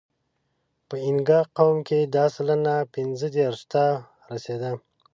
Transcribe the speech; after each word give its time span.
په 0.87 0.95
اینګا 1.05 1.39
قوم 1.57 1.77
کې 1.87 1.99
دا 2.15 2.25
سلنه 2.35 2.75
پینځهدېرشو 2.93 3.65
ته 3.73 3.83
رسېده. 4.31 4.71